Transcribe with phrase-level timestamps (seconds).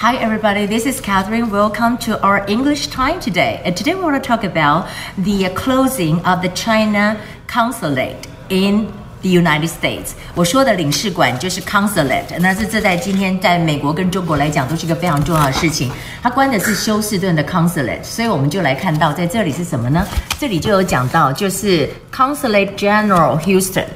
[0.00, 0.66] Hi, everybody.
[0.66, 1.50] This is Catherine.
[1.50, 3.60] Welcome to our English time today.
[3.64, 9.30] And today we want to talk about the closing of the China consulate in the
[9.30, 10.12] United States.
[10.34, 15.90] 我说的领事馆就是 consulate，那是这在今天在美国跟中国来讲都是一个非常重要的事情。
[16.22, 20.06] 它关的是休斯顿的 consulate，所以我们就来看到在这里是什么呢？
[20.38, 23.86] 这里就有讲到就是 Consulate General Houston。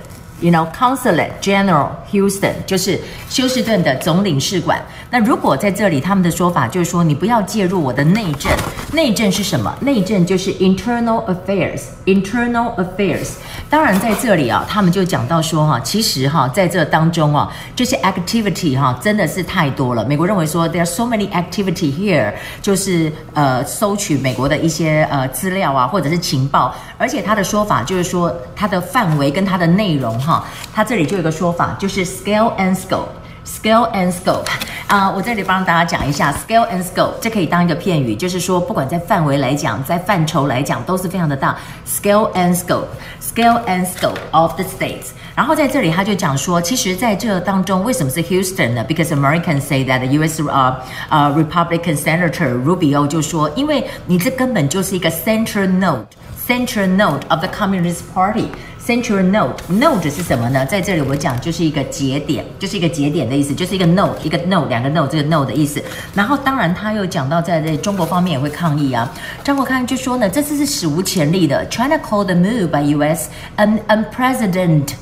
[0.41, 2.99] You know, Consulate General Houston 就是
[3.29, 4.83] 休斯顿的总领事馆。
[5.09, 8.51] 那如果在这里，他们的说法就是说，你不要介入我的内政。
[8.91, 9.73] 内政是什么？
[9.79, 11.83] 内政就是 Internal Affairs。
[12.05, 13.29] Internal Affairs。
[13.75, 20.05] 当然，在这里啊，他们就讲到说哈，其实哈，在这当中啊，这些 activity 哈，真的是太多了。
[20.05, 26.73] 美国认为说，there are so many activity here，就是呃，收取美国的一些呃资料啊，或者是情报。
[26.97, 30.17] 而且他的说法就是说，它的范围跟它的内容。
[30.21, 34.45] 哈，它这里就有一个说法，就是 scale and scope，scale and scope
[34.86, 45.10] 啊，我这里帮大家讲一下 scale and scope，这可以当一个片语，就是说不管在范围来讲，在范畴来讲都是非常的大，scale and scope，scale and scope of the states。
[45.36, 48.84] 然后在这里他就讲说，其实在这当中为什么是 Houston 呢？
[48.86, 50.42] Because Americans say that the U.S.
[50.42, 50.76] 呃
[51.08, 58.48] 呃 Republican Senator Rubio 就说，因为你这根本就是一个 central node，central node of the Communist Party。
[58.85, 60.63] Central node，node 是什么呢？
[60.67, 65.83] 在这里我讲就是一个节点，就是一个节点的意思，就是一个 node，一个 node，两个 node，这个 node 的意思。
[66.13, 69.11] 然后当然他又讲到在这中国方面也会抗议啊。
[69.43, 71.67] 张国康就说呢，这次是史无前例的。
[71.69, 73.27] China called the move by U.S.
[73.57, 74.93] an unprecedented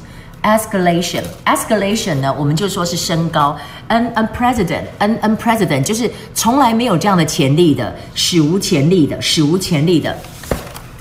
[0.43, 1.23] escalation。
[1.45, 3.57] escalation 呢，我们就说是升高。
[3.89, 10.15] un unprecedented，un unprecedented 就是从来没有这样的前例的，史无前例的，史无前例的。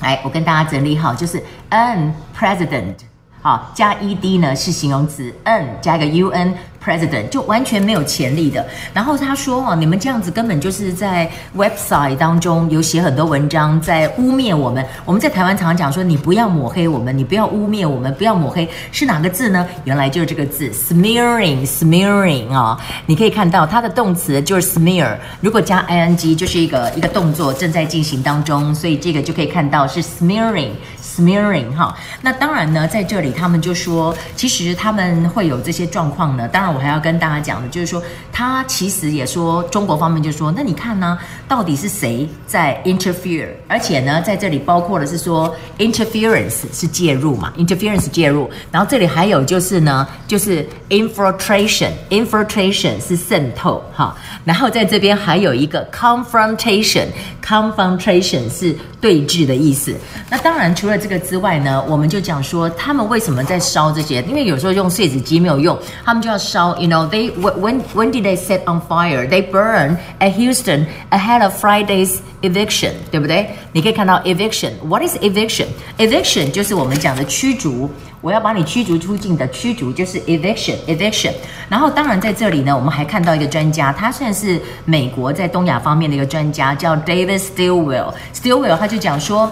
[0.00, 1.40] 来，我跟大家整理好，就是
[1.72, 2.96] n president，
[3.40, 6.52] 好，加 ed 呢是形容词，n 加一个 un。
[6.84, 8.66] President 就完全没有潜力的。
[8.92, 14.84] 然后他说：“哦，你们这样子根本就是在 website 当中有写很多文章，在污蔑我们。
[15.04, 19.64] 我们在台湾常常讲说，你不要抹黑我们，你不要污蔑我们，不要抹黑，是哪个字呢？
[19.84, 22.78] 原来就是这个字，smearing，smearing 啊、哦。
[23.06, 36.48] 你可以看到它的动词就是 smear，如果加 ing 就是一个一个动作正在进行当中，所以这个就可以看到是 smearing，smearing 哈、那当然呢，在这里他们就说，其实他们会有这些状况呢。
[36.48, 36.71] 当然。
[36.74, 38.02] 我还要跟大家讲的，就是说，
[38.32, 43.48] 他其实也说，中国方面就说，那你看呢，到底是谁在 interfere？
[43.68, 48.50] 而且呢，在这里包括的是说，interference 是介入嘛，interference 介入。
[48.70, 54.16] 然后这里还有就是呢，就是 infiltration，infiltration 是渗透哈。
[54.44, 59.94] 然后在这边还有一个 confrontation，confrontation 是对峙的意思。
[60.30, 64.22] 那当然，除了这个之外呢，我们就讲说，他们为什么在烧这些？
[64.22, 66.61] 因为有时候用碎纸机没有用，他们就要烧。
[66.61, 69.27] You know, they when when did they set on fire?
[69.27, 73.49] They burn at Houston ahead of Friday's eviction，对不对？
[73.71, 75.67] 你可以看到 eviction。What is eviction?
[75.97, 77.89] Eviction 就是我们讲的驱逐，
[78.21, 81.33] 我要把你驱逐出境的驱逐就是 eviction eviction。
[81.69, 89.51] 然后当然在这里呢，我们还看到一个专家，他算是美国在东亚方面的一个专家，叫 David Stilwell。Stilwell 他就讲说。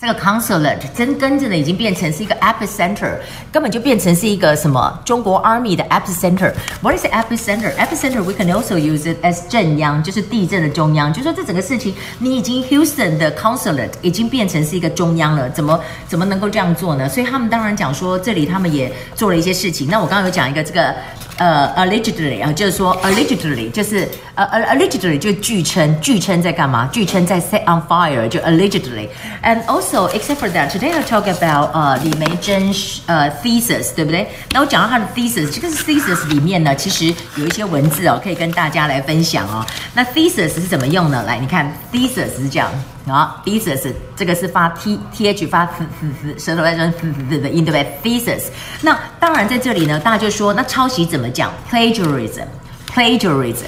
[0.00, 3.14] 这个 consulate 真跟着的已经变成是一个 epicenter，
[3.50, 6.52] 根本就变成是一个什么中国 army 的 epicenter。
[6.82, 11.12] What is epicenter？Epicenter we can also use it as 震央，就是地震的中央。
[11.12, 17.08] 就说这整个事情，你已经 Houston 的 consulate 已经变成是一个中央了，怎么怎么能够这样做呢？
[17.08, 19.88] 所以他们当然讲说，这里他们也做了一些事情。
[19.88, 20.94] 那我刚刚有讲一个这个。
[21.36, 26.88] 呃、，allegedly，啊，就是说 allegedly 就是呃、allegedly 就据称，据称在干嘛？
[26.92, 29.08] 据称在 set on fire 就 allegedly。
[29.42, 32.72] And also except for that, today I talk about 呃、uh, 李梅珍
[33.06, 34.28] 呃、thesis 对不对？
[34.52, 39.64] 那我讲到他的 thesis，这个是 thesis 里面呢，其实有一些文字哦，可以跟大家来分享哦。
[39.94, 41.24] 那 thesis 是怎么用呢？
[41.26, 42.70] 来，你看 thesis 是这样。
[43.06, 48.44] 啊，thesis 这个是发 t t h 发嘶嘶嘶舌头在说 th th 的音对不对？thesis。
[48.80, 53.66] 那当然在这里呢，大家就说那抄袭怎么讲？plagiarism，plagiarism。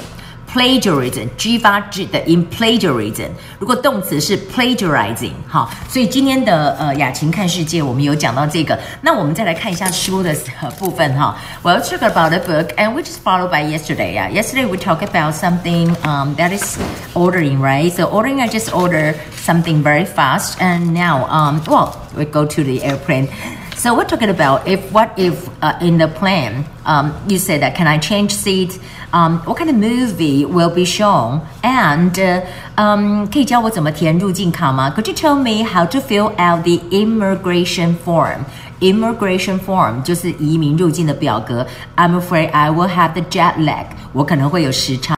[0.56, 3.30] Plagiarism，G 发 G 的音，plagiarism。
[3.58, 8.78] 如果动词是 plagiarizing，好，所以今天的呃雅琴看世界，我们有讲到这个。
[9.02, 10.36] 那我们再来看一下书的
[10.78, 11.38] 部分哈。
[11.64, 14.14] Well, talk about the book, and which is followed by yesterday.
[14.14, 16.78] Yeah, yesterday we talked about something um that is
[17.14, 17.90] ordering, right?
[17.90, 22.62] So ordering, I just order something very fast, and now um well we go to
[22.62, 23.30] the airplane.
[23.76, 27.76] So we're talking about if what if uh, in the plan um, you said that
[27.76, 28.80] can I change seats?
[29.14, 31.42] Um, what kind of movie will be shown?
[31.64, 32.42] And uh,
[32.78, 34.90] um, 可以教我怎么填入境卡吗？
[34.96, 38.46] Could you tell me how to fill out the immigration form?
[38.80, 41.68] Immigration form 就是移民入境的表格。
[41.98, 43.86] I'm afraid I will have the jet lag.
[44.14, 45.10] 我可能会有时差。